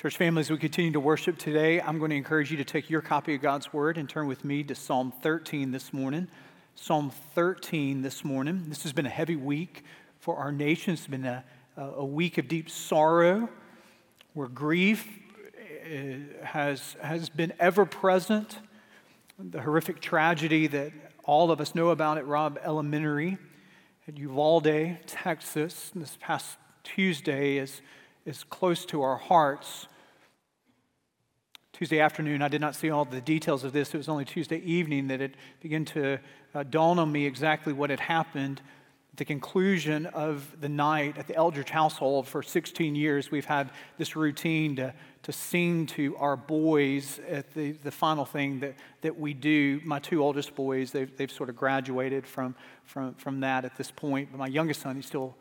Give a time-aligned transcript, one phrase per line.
[0.00, 1.78] Church families, we continue to worship today.
[1.78, 4.46] I'm going to encourage you to take your copy of God's Word and turn with
[4.46, 6.26] me to Psalm 13 this morning.
[6.74, 8.64] Psalm 13 this morning.
[8.68, 9.84] This has been a heavy week
[10.18, 10.94] for our nation.
[10.94, 11.44] It's been a,
[11.76, 13.50] a week of deep sorrow
[14.32, 15.06] where grief
[15.84, 18.58] eh, has, has been ever present.
[19.38, 20.92] The horrific tragedy that
[21.24, 23.36] all of us know about at Robb Elementary
[24.08, 27.82] at Uvalde, Texas, this past Tuesday is,
[28.24, 29.88] is close to our hearts.
[31.80, 33.94] Tuesday afternoon, I did not see all the details of this.
[33.94, 36.18] It was only Tuesday evening that it began to
[36.54, 38.60] uh, dawn on me exactly what had happened.
[39.12, 43.70] At the conclusion of the night at the Eldridge household, for 16 years, we've had
[43.96, 49.18] this routine to, to sing to our boys at the, the final thing that, that
[49.18, 49.80] we do.
[49.82, 53.90] My two oldest boys, they've, they've sort of graduated from, from, from that at this
[53.90, 54.28] point.
[54.30, 55.34] But my youngest son, he still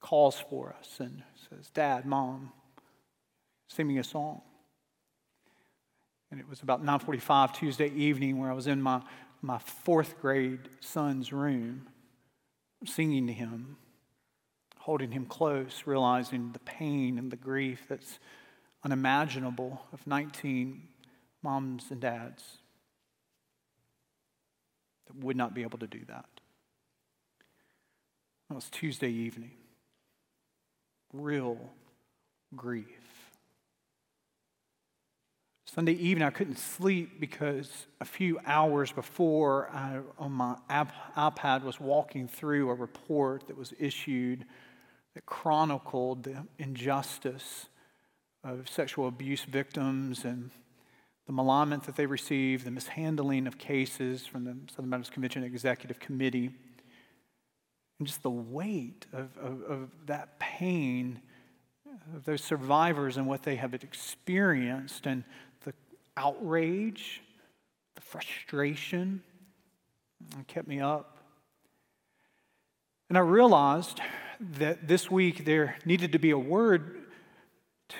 [0.00, 2.50] calls for us and says, Dad, Mom,
[3.68, 4.42] sing me a song.
[6.32, 9.02] And it was about 9:45 Tuesday evening where I was in my,
[9.42, 11.88] my fourth grade son's room
[12.86, 13.76] singing to him,
[14.78, 18.18] holding him close, realizing the pain and the grief that's
[18.82, 20.88] unimaginable of 19
[21.42, 22.58] moms and dads
[25.06, 26.24] that would not be able to do that.
[28.50, 29.52] it was Tuesday evening.
[31.12, 31.58] Real
[32.56, 33.01] grief.
[35.74, 41.80] Sunday evening, I couldn't sleep because a few hours before, I, on my iPad, was
[41.80, 44.44] walking through a report that was issued
[45.14, 47.68] that chronicled the injustice
[48.44, 50.50] of sexual abuse victims and
[51.26, 55.98] the malignment that they received, the mishandling of cases from the Southern Baptist Convention Executive
[55.98, 56.50] Committee,
[57.98, 61.22] and just the weight of, of, of that pain
[62.14, 65.24] of those survivors and what they have experienced, and
[66.16, 67.20] outrage,
[67.94, 69.22] the frustration,
[70.46, 71.18] kept me up.
[73.08, 74.00] And I realized
[74.58, 77.02] that this week there needed to be a word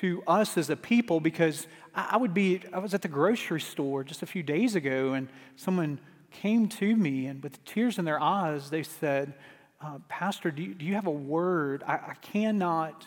[0.00, 4.04] to us as a people because I would be, I was at the grocery store
[4.04, 8.20] just a few days ago and someone came to me and with tears in their
[8.20, 9.34] eyes, they said,
[9.82, 11.82] uh, Pastor, do you, do you have a word?
[11.86, 13.06] I, I cannot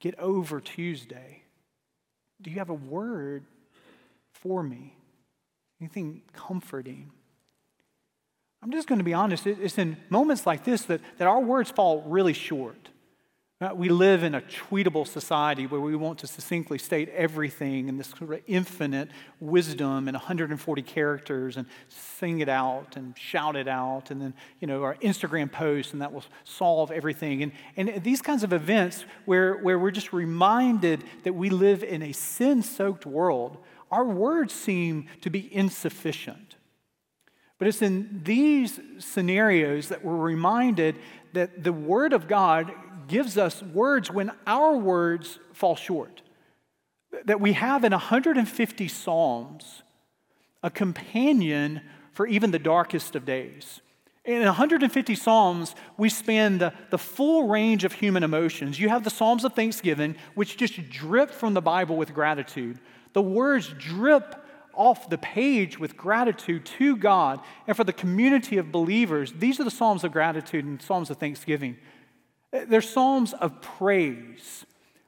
[0.00, 1.42] get over Tuesday.
[2.40, 3.44] Do you have a word
[4.40, 4.96] for me?
[5.80, 7.10] Anything comforting?
[8.62, 9.46] I'm just going to be honest.
[9.46, 12.90] It's in moments like this that, that our words fall really short.
[13.62, 17.98] Uh, we live in a tweetable society where we want to succinctly state everything in
[17.98, 23.68] this sort of infinite wisdom in 140 characters and sing it out and shout it
[23.68, 27.42] out, and then, you know, our Instagram post, and that will solve everything.
[27.42, 27.52] And,
[27.90, 32.12] and these kinds of events where, where we're just reminded that we live in a
[32.12, 33.58] sin soaked world,
[33.90, 36.56] our words seem to be insufficient.
[37.58, 40.96] But it's in these scenarios that we're reminded
[41.34, 42.72] that the Word of God
[43.06, 46.22] gives us words when our words fall short.
[47.26, 49.82] That we have in 150 Psalms
[50.62, 53.80] a companion for even the darkest of days.
[54.24, 58.78] In 150 Psalms, we span the, the full range of human emotions.
[58.78, 62.78] You have the Psalms of Thanksgiving, which just drip from the Bible with gratitude.
[63.12, 64.36] The words drip
[64.74, 69.32] off the page with gratitude to God and for the community of believers.
[69.32, 71.76] These are the Psalms of gratitude and Psalms of Thanksgiving.
[72.52, 74.66] They're psalms of praise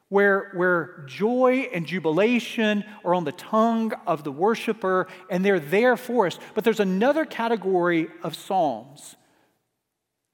[0.09, 5.97] where, where joy and jubilation are on the tongue of the worshiper and they're there
[5.97, 6.39] for us.
[6.55, 9.17] But there's another category of psalms,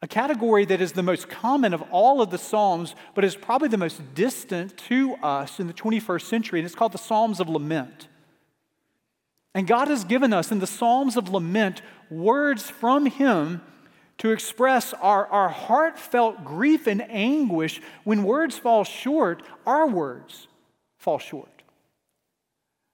[0.08, 3.76] category that is the most common of all of the psalms, but is probably the
[3.76, 8.08] most distant to us in the 21st century, and it's called the Psalms of Lament.
[9.54, 13.60] And God has given us in the Psalms of Lament words from Him
[14.18, 20.48] to express our, our heartfelt grief and anguish when words fall short, our words
[20.96, 21.57] fall short.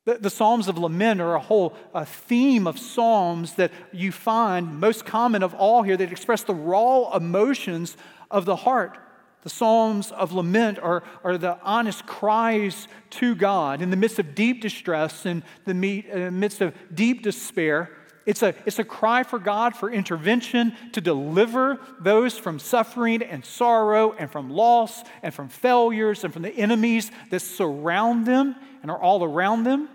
[0.05, 4.79] The, the Psalms of Lament are a whole a theme of Psalms that you find
[4.79, 7.97] most common of all here that express the raw emotions
[8.31, 8.99] of the heart.
[9.43, 14.35] The Psalms of Lament are, are the honest cries to God in the midst of
[14.35, 17.91] deep distress, in the uh, midst of deep despair.
[18.27, 23.45] It's a, it's a cry for God for intervention to deliver those from suffering and
[23.45, 28.91] sorrow and from loss and from failures and from the enemies that surround them and
[28.91, 29.89] are all around them.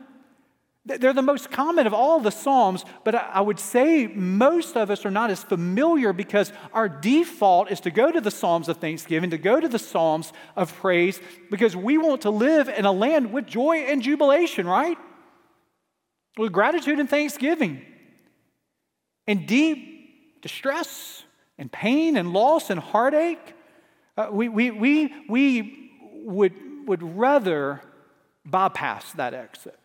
[0.86, 5.06] They're the most common of all the Psalms, but I would say most of us
[5.06, 9.30] are not as familiar because our default is to go to the Psalms of thanksgiving,
[9.32, 11.20] to go to the Psalms of praise,
[11.52, 14.98] because we want to live in a land with joy and jubilation, right?
[16.38, 17.86] With gratitude and thanksgiving.
[19.30, 21.24] And deep distress
[21.60, 23.54] and pain and loss and heartache,
[24.18, 25.92] uh, we, we, we, we
[26.24, 26.54] would,
[26.88, 27.80] would rather
[28.44, 29.78] bypass that exit.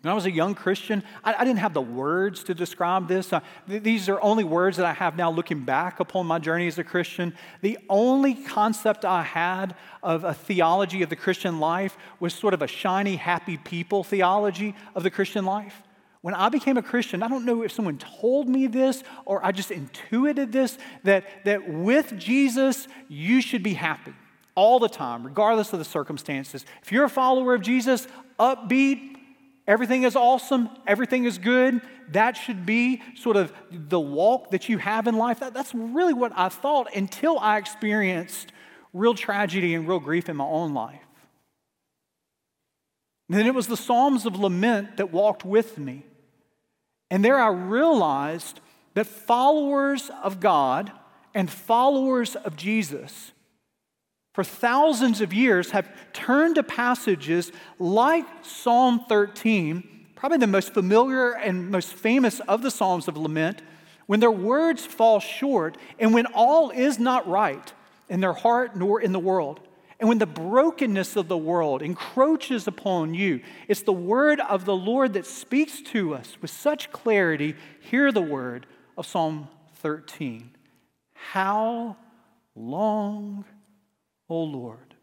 [0.00, 3.32] When I was a young Christian, I, I didn't have the words to describe this.
[3.32, 3.38] Uh,
[3.68, 6.78] th- these are only words that I have now looking back upon my journey as
[6.80, 7.32] a Christian.
[7.60, 12.62] The only concept I had of a theology of the Christian life was sort of
[12.62, 15.84] a shiny, happy people theology of the Christian life.
[16.22, 19.52] When I became a Christian, I don't know if someone told me this or I
[19.52, 24.14] just intuited this that, that with Jesus, you should be happy
[24.54, 26.64] all the time, regardless of the circumstances.
[26.82, 28.06] If you're a follower of Jesus,
[28.38, 29.12] upbeat,
[29.66, 31.80] Everything is awesome, everything is good.
[32.10, 35.38] That should be sort of the walk that you have in life.
[35.38, 38.50] That, that's really what I thought until I experienced
[38.92, 41.00] real tragedy and real grief in my own life.
[43.28, 46.04] Then it was the Psalms of Lament that walked with me.
[47.12, 48.60] And there I realized
[48.94, 50.90] that followers of God
[51.34, 53.32] and followers of Jesus
[54.32, 61.32] for thousands of years have turned to passages like Psalm 13, probably the most familiar
[61.32, 63.60] and most famous of the Psalms of Lament,
[64.06, 67.74] when their words fall short and when all is not right
[68.08, 69.60] in their heart nor in the world.
[70.02, 74.74] And when the brokenness of the world encroaches upon you, it's the word of the
[74.74, 77.54] Lord that speaks to us with such clarity.
[77.78, 78.66] Hear the word
[78.98, 79.46] of Psalm
[79.76, 80.50] 13.
[81.14, 81.96] How
[82.56, 83.44] long
[84.28, 84.96] O Lord?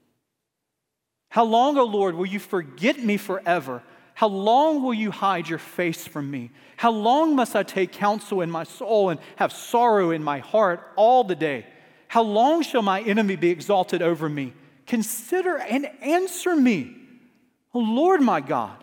[1.30, 3.82] How long, O Lord, will you forget me forever?
[4.16, 6.52] How long will you hide your face from me?
[6.76, 10.86] How long must I take counsel in my soul and have sorrow in my heart
[10.98, 11.66] all the day?
[12.10, 14.56] How long shall my enemy be exalted over me?
[14.90, 16.96] Consider and answer me.
[17.76, 18.76] O Lord my God,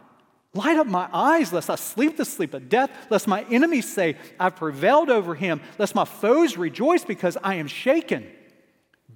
[0.55, 4.17] light up my eyes, lest I sleep the sleep of death, lest my enemies say,
[4.38, 8.25] I've prevailed over him, lest my foes rejoice because I am shaken.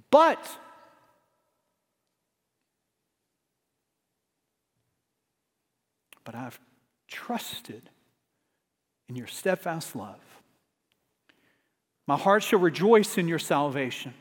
[0.09, 0.45] But
[6.25, 6.59] but I've
[7.07, 7.89] trusted
[9.07, 10.19] in your steadfast love.
[12.05, 14.13] My heart shall rejoice in your salvation.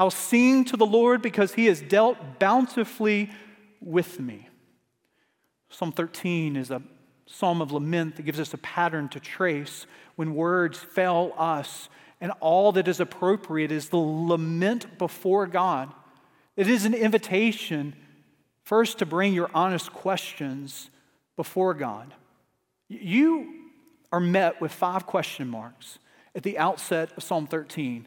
[0.00, 3.28] I'll sing to the Lord because he has dealt bountifully
[3.82, 4.48] with me.
[5.68, 6.80] Psalm 13 is a
[7.26, 9.86] psalm of lament that gives us a pattern to trace
[10.16, 15.92] when words fail us, and all that is appropriate is the lament before God.
[16.56, 17.94] It is an invitation,
[18.64, 20.88] first, to bring your honest questions
[21.36, 22.14] before God.
[22.88, 23.52] You
[24.10, 25.98] are met with five question marks
[26.34, 28.06] at the outset of Psalm 13.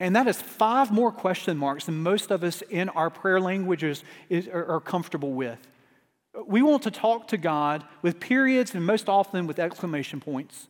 [0.00, 4.02] And that is five more question marks than most of us in our prayer languages
[4.30, 5.58] is, are, are comfortable with.
[6.46, 10.68] We want to talk to God with periods and most often with exclamation points.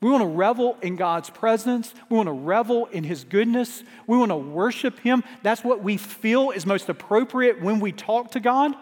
[0.00, 1.94] We want to revel in God's presence.
[2.08, 3.82] We want to revel in His goodness.
[4.06, 5.24] We want to worship Him.
[5.42, 8.74] That's what we feel is most appropriate when we talk to God.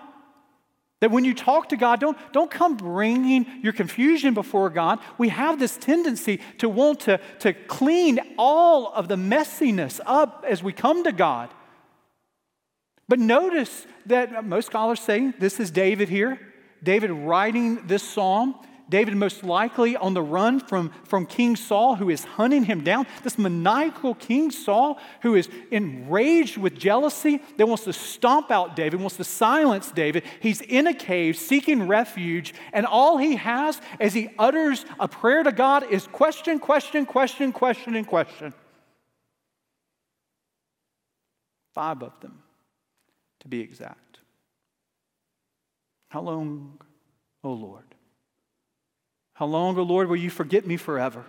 [1.02, 5.00] That when you talk to God, don't, don't come bringing your confusion before God.
[5.18, 10.62] We have this tendency to want to, to clean all of the messiness up as
[10.62, 11.50] we come to God.
[13.08, 16.38] But notice that most scholars say this is David here.
[16.84, 18.54] David writing this psalm.
[18.88, 23.06] David, most likely on the run from, from King Saul, who is hunting him down.
[23.22, 29.00] This maniacal King Saul, who is enraged with jealousy, that wants to stomp out David,
[29.00, 30.24] wants to silence David.
[30.40, 35.42] He's in a cave seeking refuge, and all he has as he utters a prayer
[35.42, 38.52] to God is question, question, question, question, and question.
[41.74, 42.42] Five of them,
[43.40, 44.18] to be exact.
[46.10, 46.78] How long,
[47.42, 47.91] O oh Lord?
[49.34, 51.24] How long, O oh Lord, will you forget me forever?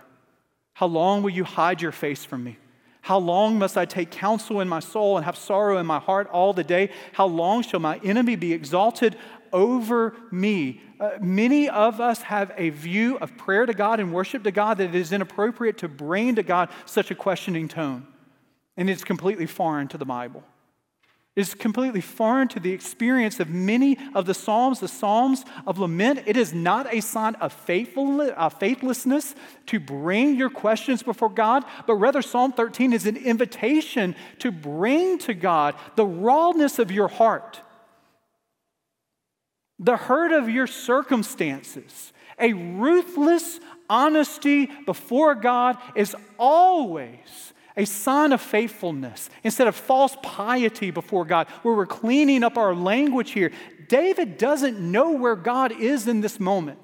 [0.74, 2.58] How long will you hide your face from me?
[3.00, 6.28] How long must I take counsel in my soul and have sorrow in my heart
[6.30, 6.90] all the day?
[7.12, 9.16] How long shall my enemy be exalted
[9.52, 10.80] over me?
[10.98, 14.78] Uh, many of us have a view of prayer to God and worship to God
[14.78, 18.06] that it is inappropriate to bring to God such a questioning tone,
[18.76, 20.42] and it's completely foreign to the Bible
[21.36, 26.22] is completely foreign to the experience of many of the Psalms, the Psalms of lament.
[26.26, 29.34] It is not a sign of uh, faithlessness
[29.66, 35.18] to bring your questions before God, but rather, Psalm 13 is an invitation to bring
[35.18, 37.60] to God the rawness of your heart.
[39.80, 42.12] the hurt of your circumstances.
[42.38, 43.58] A ruthless
[43.90, 51.48] honesty before God is always a sign of faithfulness instead of false piety before God,
[51.62, 53.50] where we're cleaning up our language here.
[53.88, 56.83] David doesn't know where God is in this moment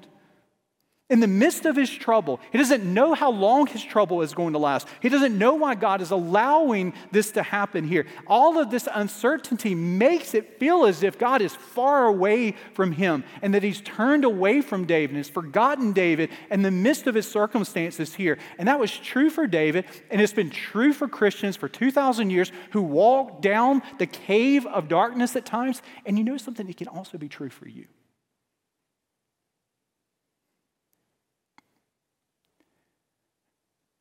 [1.11, 2.39] in the midst of his trouble.
[2.53, 4.87] He doesn't know how long his trouble is going to last.
[5.01, 8.07] He doesn't know why God is allowing this to happen here.
[8.25, 13.25] All of this uncertainty makes it feel as if God is far away from him
[13.41, 17.15] and that he's turned away from David and has forgotten David in the midst of
[17.15, 18.37] his circumstances here.
[18.57, 22.53] And that was true for David, and it's been true for Christians for 2,000 years
[22.71, 25.81] who walk down the cave of darkness at times.
[26.05, 26.69] And you know something?
[26.69, 27.87] It can also be true for you.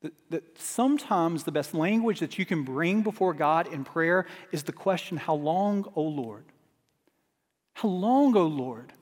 [0.02, 4.62] That, that sometimes the best language that you can bring before God in prayer is
[4.62, 6.44] the question, How long, O Lord?
[7.74, 8.92] How long, O Lord?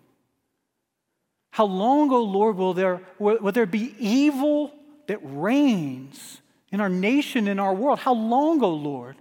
[1.51, 4.73] How long, O Lord, will there, will there be evil
[5.07, 6.41] that reigns
[6.71, 7.99] in our nation, in our world?
[7.99, 9.17] How long, O Lord?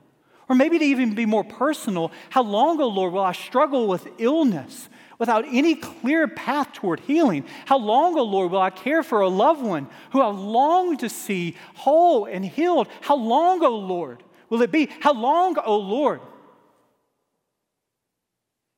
[0.50, 4.08] Or maybe to even be more personal, how long, O Lord, will I struggle with
[4.18, 4.88] illness
[5.20, 7.46] without any clear path toward healing?
[7.66, 11.10] How long, O Lord, will I care for a loved one who I long to
[11.10, 12.88] see whole and healed?
[13.02, 14.90] How long, O Lord, will it be?
[15.00, 16.22] How long, O Lord?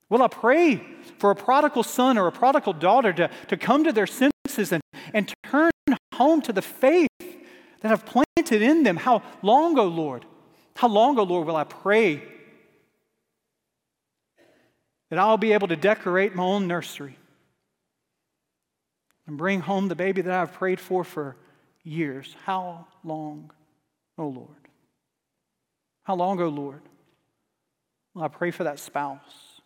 [0.10, 0.81] Will I pray
[1.19, 4.81] for a prodigal son or a prodigal daughter to, to come to their senses and,
[5.13, 5.72] and turn
[6.15, 7.10] home to the faith
[7.81, 8.98] that I've planted in them?
[8.98, 10.25] How long, O Lord?
[10.75, 12.24] How long, O Lord, will I pray
[15.09, 17.17] that I'll be able to decorate my own nursery
[19.27, 21.35] and bring home the baby that I've prayed for for
[21.83, 22.35] years.
[22.45, 23.51] How long,
[24.17, 24.49] O oh Lord?
[26.03, 26.81] How long, O oh Lord?
[28.19, 29.61] I pray for that spouse.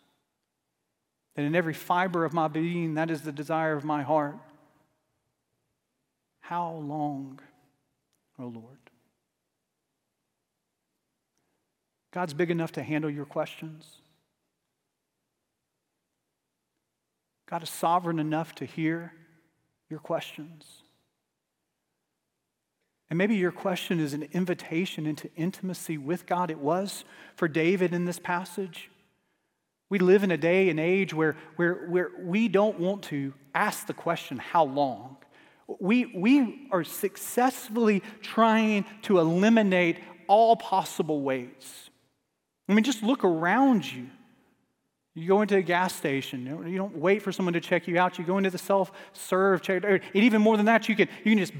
[1.34, 4.36] That in every fiber of my being, that is the desire of my heart.
[6.40, 7.40] How long,
[8.38, 8.78] O oh Lord?
[12.12, 14.02] God's big enough to handle your questions.
[17.46, 19.12] God is sovereign enough to hear
[19.90, 20.82] your questions.
[23.10, 26.50] And maybe your question is an invitation into intimacy with God.
[26.50, 27.04] It was
[27.36, 28.90] for David in this passage.
[29.90, 33.86] We live in a day and age where, where, where we don't want to ask
[33.86, 35.18] the question, how long?
[35.78, 41.90] We, we are successfully trying to eliminate all possible ways.
[42.68, 44.08] I mean, just look around you.
[45.16, 46.44] You go into a gas station.
[46.44, 48.18] You don't wait for someone to check you out.
[48.18, 49.84] You go into the self-serve check.
[49.84, 51.52] And even more than that, you can, you can just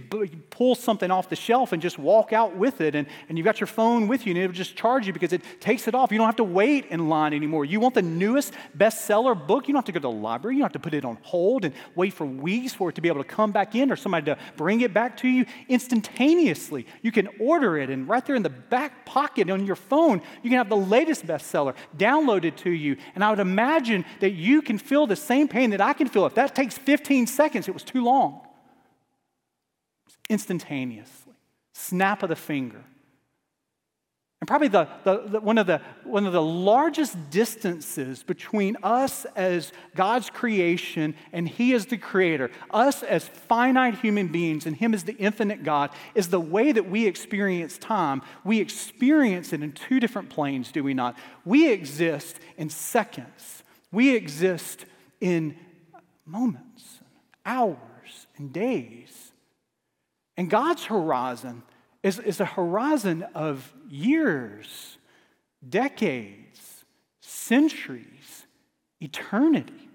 [0.50, 2.96] pull something off the shelf and just walk out with it.
[2.96, 5.42] And, and you've got your phone with you, and it'll just charge you because it
[5.60, 6.10] takes it off.
[6.10, 7.64] You don't have to wait in line anymore.
[7.64, 10.56] You want the newest bestseller book, you don't have to go to the library.
[10.56, 13.00] You don't have to put it on hold and wait for weeks for it to
[13.00, 16.88] be able to come back in or somebody to bring it back to you instantaneously.
[17.02, 20.50] You can order it, and right there in the back pocket on your phone, you
[20.50, 22.96] can have the latest bestseller downloaded to you.
[23.14, 26.26] And I would imagine that you can feel the same pain that I can feel.
[26.26, 28.40] If that takes 15 seconds, it was too long.
[30.28, 31.34] Instantaneously,
[31.72, 32.82] snap of the finger.
[34.44, 39.24] And probably the, the, the, one, of the, one of the largest distances between us
[39.34, 44.92] as God's creation and He as the creator, us as finite human beings and Him
[44.92, 48.20] as the infinite God, is the way that we experience time.
[48.44, 51.16] We experience it in two different planes, do we not?
[51.46, 54.84] We exist in seconds, we exist
[55.22, 55.56] in
[56.26, 56.98] moments,
[57.46, 59.32] hours, and days.
[60.36, 61.62] And God's horizon
[62.04, 64.98] is, is a horizon of years,
[65.66, 66.84] decades,
[67.22, 68.46] centuries,
[69.00, 69.88] eternity.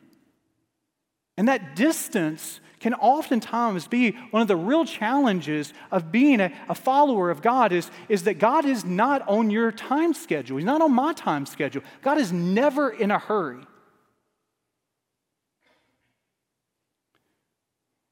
[1.38, 6.74] And that distance can oftentimes be one of the real challenges of being a, a,
[6.74, 10.58] follower of God is, is that God is not on your time schedule.
[10.58, 11.84] He's not on my time schedule.
[12.02, 13.62] God is never in a hurry.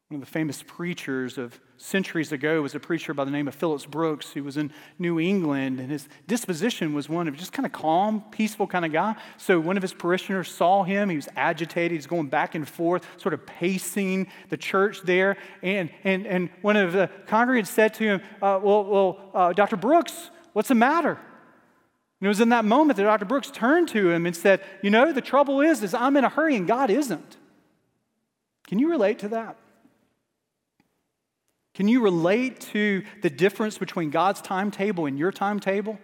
[0.10, 3.56] One of the famous preachers of centuries ago was a preacher by the name of
[3.56, 7.66] Phillips Brooks who was in New England, and his disposition was one of just kind
[7.66, 9.16] of calm, peaceful kind of guy.
[9.36, 11.10] So one of his parishioners saw him.
[11.10, 11.92] He was agitated.
[11.92, 15.36] He's going back and forth, sort of pacing the church there.
[15.62, 19.76] And, and, and one of the congregants said to him, uh, Well, well uh, Dr.
[19.76, 21.20] Brooks, what's the matter?
[22.22, 23.26] And it was in that moment that Dr.
[23.26, 26.30] Brooks turned to him and said, You know, the trouble is, is I'm in a
[26.30, 27.36] hurry and God isn't.
[28.68, 29.58] Can you relate to that?
[31.78, 36.00] Can you relate to the difference between God's timetable and your timetable?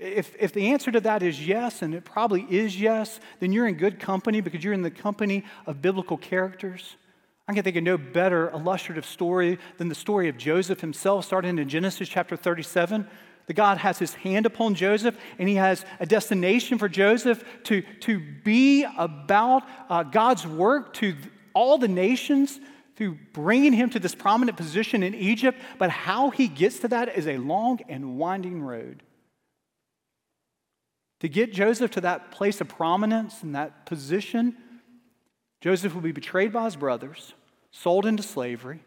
[0.00, 3.68] If, if the answer to that is yes, and it probably is yes, then you're
[3.68, 6.96] in good company because you're in the company of biblical characters.
[7.46, 11.56] I can think of no better illustrative story than the story of Joseph himself, starting
[11.56, 13.06] in Genesis chapter 37.
[13.46, 17.82] The God has his hand upon Joseph, and he has a destination for Joseph to,
[18.00, 21.14] to be about uh, God's work to
[21.54, 22.58] all the nations
[22.96, 25.60] through bringing him to this prominent position in Egypt.
[25.78, 29.02] But how he gets to that is a long and winding road.
[31.20, 34.56] To get Joseph to that place of prominence and that position,
[35.60, 37.32] Joseph will be betrayed by his brothers,
[37.70, 38.80] sold into slavery,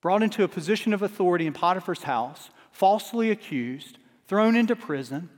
[0.00, 5.28] brought into a position of authority in Potiphar's house, falsely accused, thrown into prison.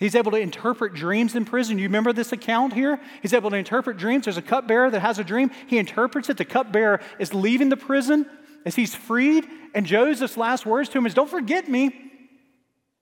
[0.00, 1.78] He's able to interpret dreams in prison.
[1.78, 2.98] You remember this account here?
[3.20, 4.24] He's able to interpret dreams.
[4.24, 5.50] There's a cupbearer that has a dream.
[5.66, 6.38] He interprets it.
[6.38, 8.24] The cupbearer is leaving the prison
[8.64, 9.46] as he's freed.
[9.74, 11.94] And Joseph's last words to him is, Don't forget me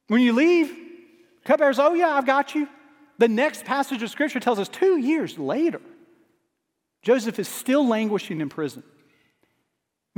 [0.08, 0.76] when you leave.
[1.44, 2.68] Cupbearer's, oh, yeah, I've got you.
[3.18, 5.80] The next passage of scripture tells us two years later,
[7.02, 8.82] Joseph is still languishing in prison.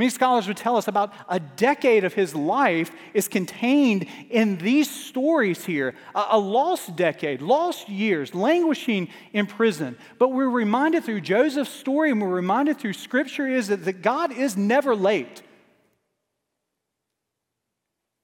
[0.00, 4.90] Many scholars would tell us about a decade of his life is contained in these
[4.90, 5.94] stories here.
[6.14, 9.98] A, a, lost decade, lost years, languishing in prison.
[10.18, 14.32] But we're reminded through Joseph's story and we're reminded through scripture is that, that God
[14.32, 15.42] is never late,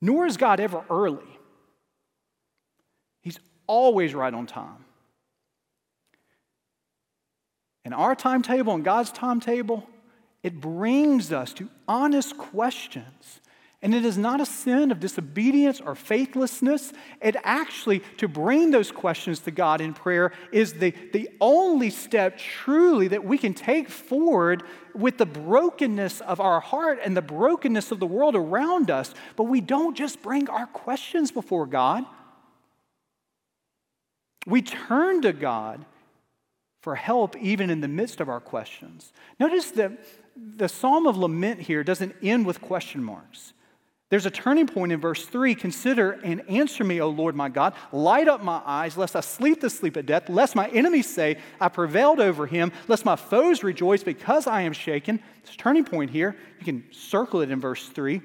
[0.00, 1.28] nor is God ever early
[3.20, 4.86] He's always right on time.
[7.84, 9.86] And our timetable and God's timetable,
[10.46, 13.40] it brings us to honest questions.
[13.82, 16.92] And it is not a sin of disobedience or faithlessness.
[17.20, 22.38] It actually, to bring those questions to God in prayer, is the, the only step
[22.38, 24.62] truly that we can take forward
[24.94, 29.14] with the brokenness of our heart and the brokenness of the world around us.
[29.34, 32.04] But we don't just bring our questions before God.
[34.46, 35.84] We turn to God
[36.82, 39.12] for help even in the midst of our questions.
[39.40, 39.98] Notice that
[40.36, 43.52] the Psalm of Lament here doesn't end with question marks.
[44.08, 47.74] There's a turning point in verse 3 Consider and answer me, O Lord my God.
[47.90, 51.38] Light up my eyes, lest I sleep the sleep of death, lest my enemies say,
[51.60, 55.20] I prevailed over him, lest my foes rejoice because I am shaken.
[55.42, 56.36] It's a turning point here.
[56.60, 58.20] You can circle it in verse 3.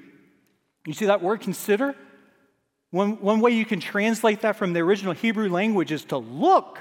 [0.86, 1.96] You see that word consider?
[2.90, 6.80] One, one way you can translate that from the original Hebrew language is to look.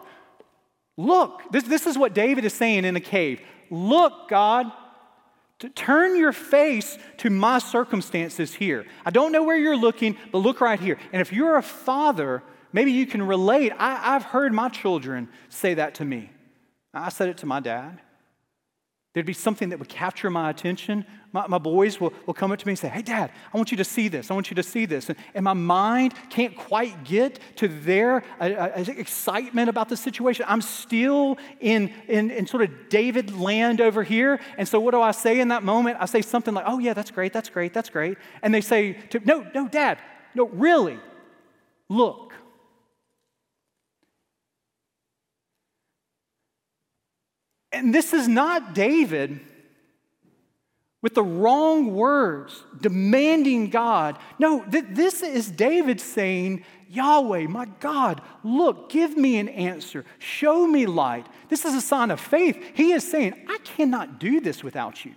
[0.98, 1.42] Look.
[1.52, 3.42] This, this is what David is saying in the cave.
[3.70, 4.72] Look, God,
[5.62, 8.86] to turn your face to my circumstances here.
[9.06, 10.98] I don't know where you're looking, but look right here.
[11.14, 12.42] And if you're a father,
[12.74, 13.72] maybe you can relate.
[13.78, 16.32] I, I've heard my children say that to me.
[16.96, 18.02] I said it to my dad.
[19.14, 21.06] There'd be something that would capture my attention.
[21.34, 23.70] My, my, boys will, will come up to me and say, Hey, Dad, I want
[23.70, 24.32] you to see this.
[24.32, 25.10] I want you to see this.
[25.10, 30.46] And, and my mind can't quite get to their uh, uh, excitement about the situation.
[30.48, 34.40] I'm still in, in, in sort of David land over here.
[34.58, 35.98] And so, what do I say in that moment?
[36.00, 38.18] I say something like, Oh, yeah, that's great, that's great, that's great.
[38.42, 39.98] And they say, to, No, no, Dad,
[40.36, 41.00] no, really,
[41.90, 42.34] look.
[47.72, 49.40] And this is not David
[51.02, 54.20] with the wrong words, demanding God.
[54.38, 60.68] No, th- this is David saying, Yahweh, my God, look, give me an answer, show
[60.68, 61.26] me light.
[61.50, 62.62] This is a sign of faith.
[62.76, 65.14] He is saying, I cannot do this without you.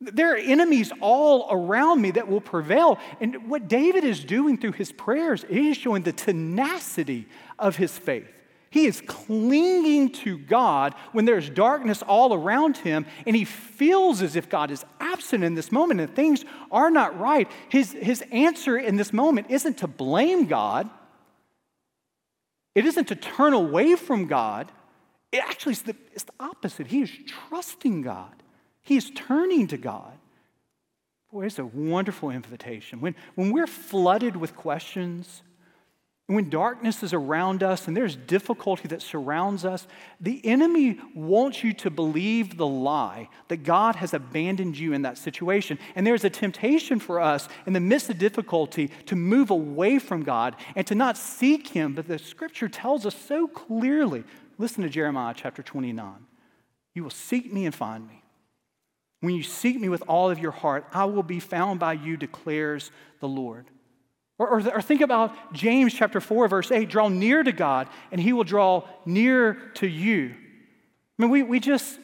[0.00, 2.98] There are enemies all around me that will prevail.
[3.20, 7.26] And what David is doing through his prayers he is showing the tenacity
[7.58, 8.28] of his faith.
[8.70, 14.36] He is clinging to God when there's darkness all around him, and he feels as
[14.36, 17.50] if God is absent in this moment and things are not right.
[17.68, 20.90] His, his answer in this moment isn't to blame God,
[22.74, 24.70] it isn't to turn away from God.
[25.32, 26.86] It actually is the, it's the opposite.
[26.86, 28.42] He is trusting God,
[28.82, 30.18] he is turning to God.
[31.32, 33.00] Boy, it's a wonderful invitation.
[33.00, 35.42] When, when we're flooded with questions,
[36.34, 39.86] when darkness is around us and there's difficulty that surrounds us,
[40.20, 45.18] the enemy wants you to believe the lie that God has abandoned you in that
[45.18, 45.78] situation.
[45.94, 50.24] And there's a temptation for us in the midst of difficulty to move away from
[50.24, 51.94] God and to not seek Him.
[51.94, 54.24] But the scripture tells us so clearly
[54.58, 56.12] listen to Jeremiah chapter 29.
[56.94, 58.24] You will seek me and find me.
[59.20, 62.16] When you seek me with all of your heart, I will be found by you,
[62.16, 63.66] declares the Lord.
[64.38, 68.20] Or, or, or, think about James chapter 4, verse 8 draw near to God, and
[68.20, 70.34] he will draw near to you.
[71.18, 71.98] I mean, we, we just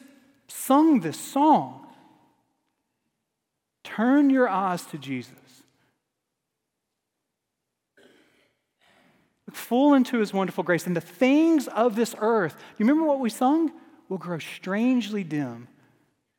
[0.47, 1.85] sung this song.
[3.83, 5.33] Turn your eyes to Jesus.
[9.45, 10.87] Look full into his wonderful grace.
[10.87, 13.71] And the things of this earth, you remember what we sung?
[14.09, 15.67] Will grow strangely dim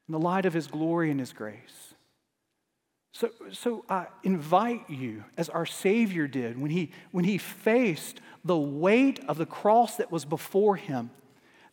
[0.09, 1.84] in the light of his glory and his grace.
[3.15, 8.59] So, so I invite you, as our Savior did, when he, when he faced the
[8.59, 11.11] weight of the cross that was before him,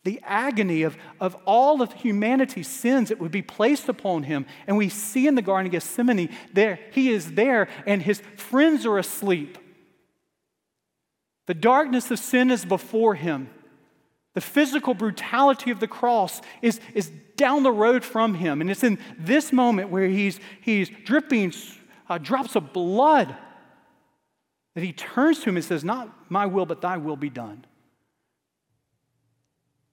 [0.04, 4.46] the agony of, of all of humanity's sins that would be placed upon him.
[4.68, 8.86] And we see in the Garden of Gethsemane, there, he is there, and his friends
[8.86, 9.58] are asleep.
[11.46, 13.50] The darkness of sin is before him.
[14.34, 18.60] The physical brutality of the cross is, is down the road from him.
[18.60, 21.52] And it's in this moment where he's, he's dripping
[22.08, 23.34] uh, drops of blood
[24.74, 27.64] that he turns to him and says, Not my will, but thy will be done.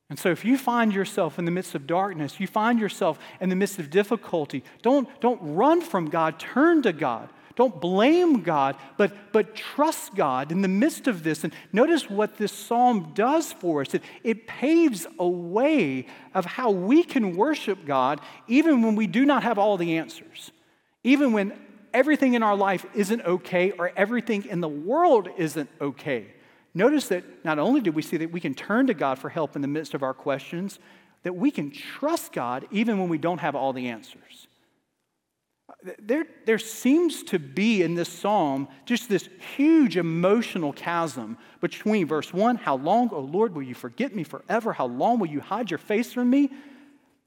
[0.10, 3.50] And so, if you find yourself in the midst of darkness, you find yourself in
[3.50, 7.30] the midst of difficulty, don't, don't run from God, turn to God.
[7.60, 11.44] Don't blame God, but, but trust God in the midst of this.
[11.44, 16.72] And notice what this psalm does for us it, it paves a way of how
[16.72, 20.54] we can worship God even when we do not have all the answers,
[21.04, 21.52] even when
[21.94, 26.28] everything in our life isn't okay or everything in the world isn't okay.
[26.74, 29.58] Notice that not only do we see that we can turn to God for help
[29.58, 30.80] in the midst of our questions,
[31.24, 34.48] that we can trust God even when we don't have all the answers.
[35.98, 42.34] There, there seems to be in this psalm just this huge emotional chasm between verse
[42.34, 44.74] 1, How long, O Lord, will you forget me forever?
[44.74, 46.52] How long will you hide your face from me?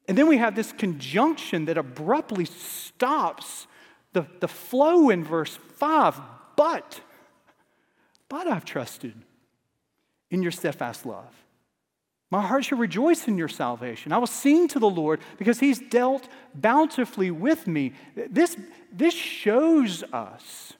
[0.06, 3.66] And then we have this conjunction that abruptly stops
[4.12, 6.20] the, the flow in verse 5.
[6.56, 7.00] But,
[8.28, 9.14] but I've trusted
[10.30, 11.41] in your steadfast love.
[12.32, 14.10] My heart shall rejoice in your salvation.
[14.10, 17.92] I will sing to the Lord because he's dealt bountifully with me.
[18.16, 18.56] This,
[18.90, 20.72] this shows us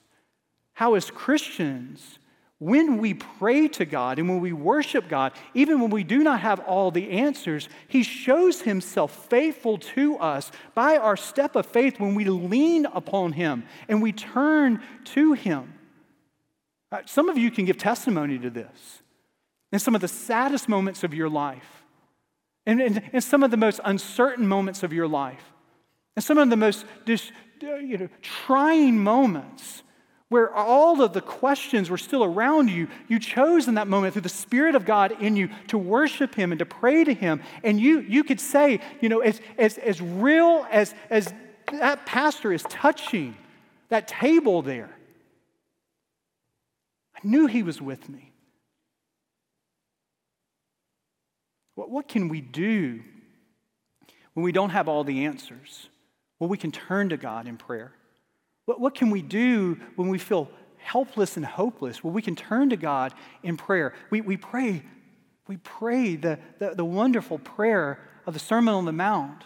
[0.73, 2.19] how, as Christians,
[2.59, 6.41] when we pray to God and when we worship God, even when we do not
[6.41, 12.01] have all the answers, He shows Himself faithful to us by our step of faith
[12.01, 15.75] when we lean upon Him and we turn to Him.
[16.91, 19.02] Uh, some of you can give testimony to this
[19.73, 21.85] in some of the saddest moments of your life,
[22.67, 25.53] and in, some of the most uncertain moments of your life,
[26.15, 27.33] and some of the most just,
[27.65, 29.83] uh, you know, trying moments
[30.29, 34.23] where all of the questions were still around you, you chose in that moment through
[34.23, 37.43] the Spirit of God in you to worship Him and to pray to Him.
[37.63, 41.33] And you, you could say, you know, as, as, as real as, as
[41.71, 43.37] that pastor is touching
[43.91, 44.91] that table there,
[47.15, 48.32] I knew He was with me.
[51.75, 53.03] What, what can we do
[54.35, 55.89] when we don't have all the answers?
[56.39, 57.93] Well, we can turn to God in prayer.
[58.67, 62.03] What, what can we do when we feel helpless and hopeless?
[62.03, 63.95] Well, we can turn to God in prayer.
[64.11, 64.83] We, we pray,
[65.47, 69.45] we pray the, the, the wonderful prayer of the Sermon on the Mount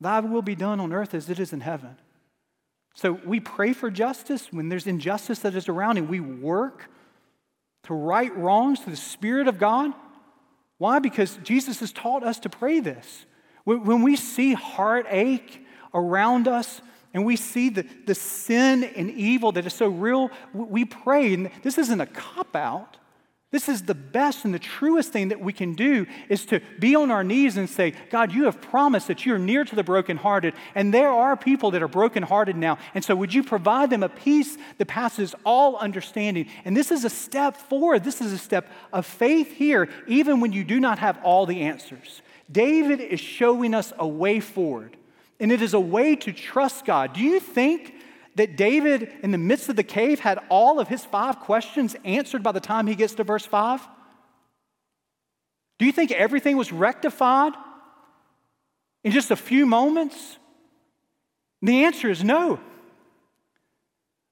[0.00, 1.96] Thy will be done on earth as it is in heaven.
[2.94, 6.90] So we pray for justice when there's injustice that is around, and we work
[7.84, 9.92] to right wrongs through the Spirit of God.
[10.78, 11.00] Why?
[11.00, 13.26] Because Jesus has taught us to pray this.
[13.64, 16.80] When we see heartache around us
[17.12, 21.34] and we see the, the sin and evil that is so real, we pray.
[21.34, 22.96] And this isn't a cop out.
[23.50, 26.94] This is the best and the truest thing that we can do is to be
[26.94, 30.52] on our knees and say, God, you have promised that you're near to the brokenhearted.
[30.74, 32.76] And there are people that are brokenhearted now.
[32.92, 36.48] And so would you provide them a peace that passes all understanding?
[36.66, 38.04] And this is a step forward.
[38.04, 41.62] This is a step of faith here, even when you do not have all the
[41.62, 42.20] answers.
[42.52, 44.94] David is showing us a way forward.
[45.40, 47.14] And it is a way to trust God.
[47.14, 47.94] Do you think
[48.38, 52.42] that David, in the midst of the cave, had all of his five questions answered
[52.42, 53.86] by the time he gets to verse 5?
[55.78, 57.52] Do you think everything was rectified
[59.04, 60.38] in just a few moments?
[61.62, 62.60] The answer is no.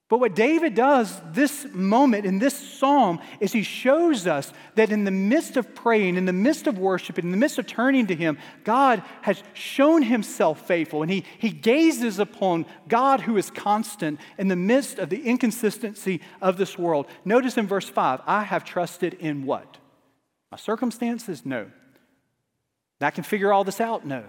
[0.09, 5.03] But what David does this moment in this psalm is he shows us that in
[5.03, 8.15] the midst of praying, in the midst of worship, in the midst of turning to
[8.15, 11.03] him, God has shown himself faithful.
[11.03, 16.21] And he, he gazes upon God who is constant in the midst of the inconsistency
[16.41, 17.07] of this world.
[17.25, 19.77] Notice in verse 5 I have trusted in what?
[20.53, 21.45] My circumstances?
[21.45, 21.69] No.
[23.01, 24.07] I can figure all this out?
[24.07, 24.23] No.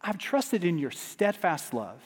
[0.00, 2.00] I've trusted in your steadfast love.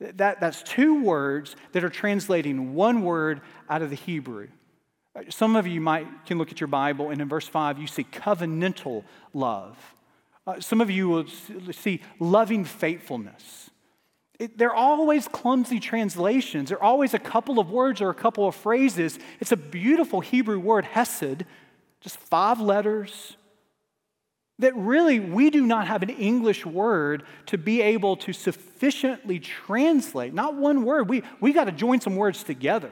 [0.00, 4.48] That, that's two words that are translating one word out of the Hebrew.
[5.30, 8.04] Some of you might can look at your Bible, and in verse 5, you see
[8.04, 9.78] covenantal love.
[10.46, 11.26] Uh, some of you will
[11.72, 13.70] see loving faithfulness.
[14.38, 16.68] It, they're always clumsy translations.
[16.68, 19.18] They're always a couple of words or a couple of phrases.
[19.40, 21.44] It's a beautiful Hebrew word, hesed,
[22.00, 23.36] just five letters.
[24.58, 30.32] That really, we do not have an English word to be able to sufficiently translate.
[30.32, 31.10] Not one word.
[31.10, 32.90] We, we got to join some words together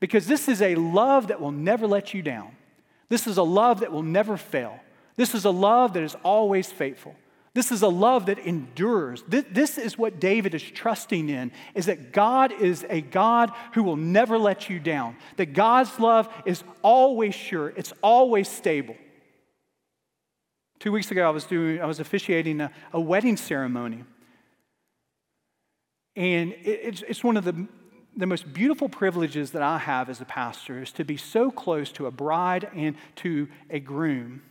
[0.00, 2.50] because this is a love that will never let you down.
[3.08, 4.80] This is a love that will never fail.
[5.16, 7.14] This is a love that is always faithful.
[7.54, 9.24] This is a love that endures.
[9.26, 13.96] This is what David is trusting in is that God is a God who will
[13.96, 15.16] never let you down.
[15.36, 18.96] That God's love is always sure, it's always stable.
[20.78, 24.04] Two weeks ago, I was doing, I was officiating a, a wedding ceremony.
[26.14, 27.66] And it, it's, it's one of the,
[28.16, 31.90] the most beautiful privileges that I have as a pastor is to be so close
[31.92, 34.42] to a bride and to a groom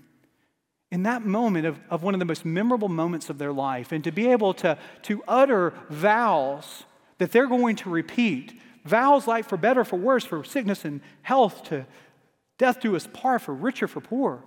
[0.92, 4.04] in that moment of, of one of the most memorable moments of their life and
[4.04, 6.84] to be able to, to utter vows
[7.18, 8.54] that they're going to repeat
[8.86, 11.86] vows like for better for worse for sickness and health to
[12.58, 14.44] death do us part for richer for poor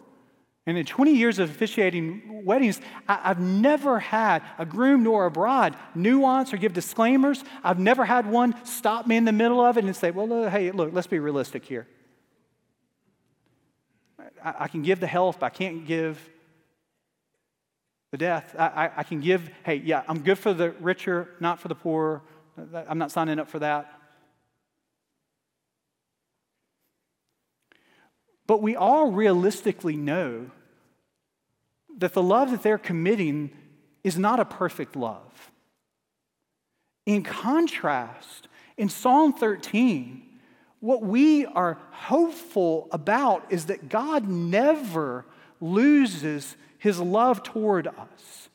[0.67, 5.31] and in 20 years of officiating weddings I, have never had a groom nor a
[5.31, 9.79] bride nuance or give disclaimers i've never had one stop me in the middle of
[9.79, 11.87] it and say well hey look let's be realistic here
[14.43, 16.19] I, can give the health, but I can't give
[18.11, 18.55] the death.
[18.59, 22.23] I can give, hey, yeah, I'm good for the richer, not for the poor.
[22.89, 24.00] I'm not signing up for that.
[28.51, 30.51] But we all realistically know
[31.99, 33.53] that the love that they're committing
[34.03, 35.53] is not a perfect love.
[37.07, 40.41] In contrast, in Psalm 13,
[40.81, 45.27] what we are hopeful about is that God never
[45.61, 48.49] loses his love toward us.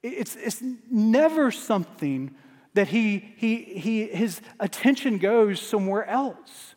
[0.00, 2.36] It's, it's never something
[2.74, 6.76] that he, he, he, his attention goes somewhere else.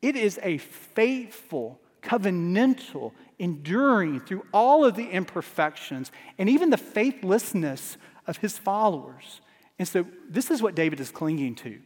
[0.00, 7.96] It is a faithful, covenantal, enduring through all of the imperfections and even the faithlessness
[8.26, 9.40] of his followers.
[9.78, 11.80] And so, this is what David is clinging to.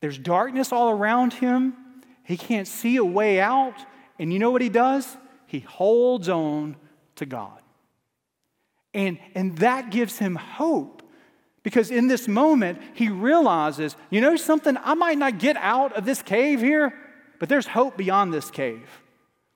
[0.00, 1.74] There's darkness all around him,
[2.24, 3.74] he can't see a way out.
[4.18, 5.16] And you know what he does?
[5.46, 6.76] He holds on
[7.16, 7.58] to God.
[8.94, 11.02] And, and that gives him hope
[11.62, 14.76] because in this moment, he realizes, you know something?
[14.82, 16.92] I might not get out of this cave here,
[17.38, 19.01] but there's hope beyond this cave.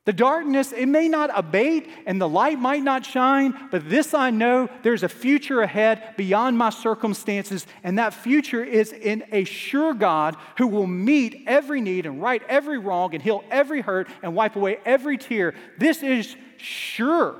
[0.07, 4.31] The darkness, it may not abate and the light might not shine, but this I
[4.31, 9.95] know there's a future ahead beyond my circumstances, and that future is in a sure
[9.95, 14.37] God who will meet every need and right every wrong and heal every hurt and
[14.37, 15.55] wipe away every tear.
[15.77, 17.35] This is sure.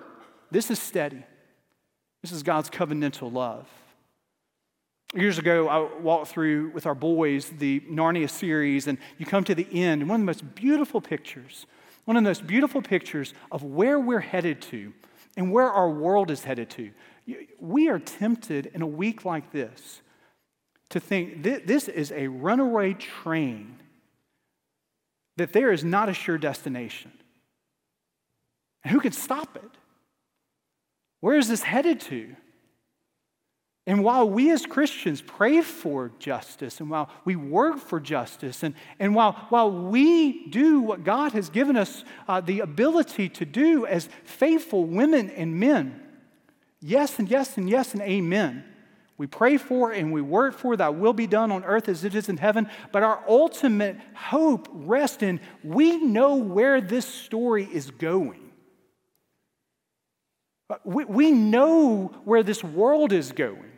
[0.51, 1.23] This is steady.
[2.23, 3.69] This is God's covenantal love.
[5.15, 9.55] Years ago, I walked through with our boys the Narnia series, and you come to
[9.55, 11.67] the end, and one of the most beautiful pictures
[12.07, 14.95] one of the most beautiful pictures of where we're headed to
[15.37, 16.91] and where our world is headed to.
[17.61, 20.01] We are tempted in a week like this
[20.91, 23.77] to think this is a runaway train,
[25.37, 27.13] that there is not a sure destination.
[28.85, 29.71] And who can stop it?
[31.21, 32.37] Where is this headed to?
[33.89, 38.75] And while we as Christians pray for justice, and while we work for justice, and,
[38.99, 43.87] and while, while we do what God has given us uh, the ability to do
[43.87, 46.03] as faithful women and men,
[46.81, 48.65] yes and yes and yes and amen.
[49.19, 52.17] We pray for and we work for that will be done on earth as it
[52.17, 57.93] is in heaven, but our ultimate hope rests in we know where this story is
[57.93, 58.51] going.
[60.85, 63.76] We, we know where this world is going.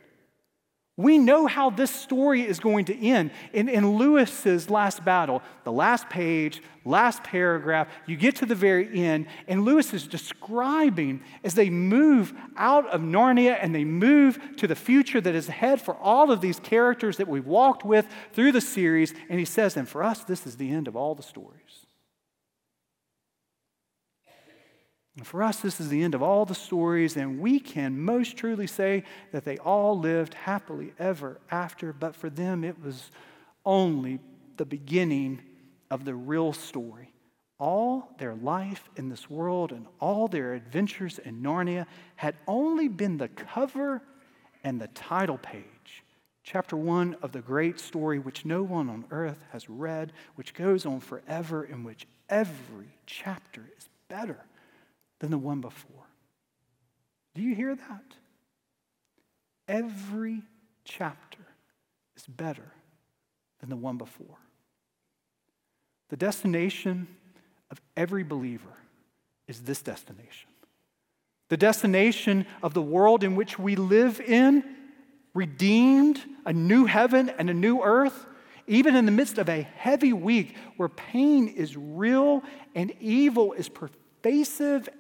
[0.98, 3.30] We know how this story is going to end.
[3.52, 9.00] In, in Lewis's last battle, the last page, last paragraph, you get to the very
[9.00, 14.66] end, and Lewis is describing as they move out of Narnia and they move to
[14.66, 18.50] the future that is ahead for all of these characters that we've walked with through
[18.50, 19.14] the series.
[19.28, 21.86] And he says, and for us, this is the end of all the stories.
[25.18, 28.36] And for us, this is the end of all the stories, and we can most
[28.36, 29.02] truly say
[29.32, 33.10] that they all lived happily ever after, but for them, it was
[33.66, 34.20] only
[34.58, 35.40] the beginning
[35.90, 37.12] of the real story.
[37.58, 43.16] All their life in this world and all their adventures in Narnia had only been
[43.16, 44.00] the cover
[44.62, 46.04] and the title page.
[46.44, 50.86] Chapter one of the great story, which no one on earth has read, which goes
[50.86, 54.44] on forever, in which every chapter is better
[55.20, 56.06] than the one before.
[57.34, 58.04] Do you hear that?
[59.66, 60.42] Every
[60.84, 61.44] chapter
[62.16, 62.72] is better
[63.60, 64.38] than the one before.
[66.08, 67.06] The destination
[67.70, 68.76] of every believer
[69.46, 70.50] is this destination.
[71.48, 74.64] The destination of the world in which we live in,
[75.34, 78.26] redeemed, a new heaven and a new earth,
[78.66, 82.42] even in the midst of a heavy week where pain is real
[82.74, 83.68] and evil is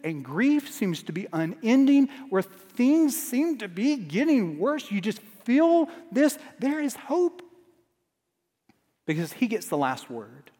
[0.04, 5.20] and grief seems to be unending, where things seem to be getting worse, you just
[5.44, 7.42] feel this, there is hope
[9.06, 10.50] because he gets the last word.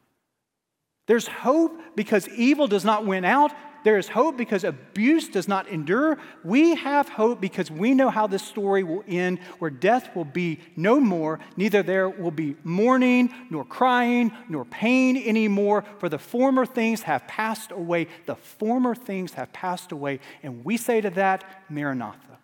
[1.08, 3.50] There's hope because evil does not win out.
[3.82, 6.18] There is hope because abuse does not endure.
[6.44, 10.60] We have hope because we know how this story will end, where death will be
[10.76, 11.40] no more.
[11.56, 17.26] Neither there will be mourning, nor crying, nor pain anymore, for the former things have
[17.26, 18.08] passed away.
[18.26, 20.20] The former things have passed away.
[20.42, 22.38] And we say to that, Maranatha,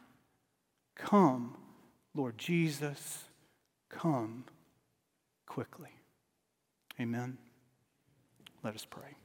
[0.96, 1.54] come,
[2.14, 3.24] Lord Jesus,
[3.90, 4.44] come
[5.46, 5.90] quickly.
[6.98, 7.36] Amen.
[8.64, 9.23] Let us pray.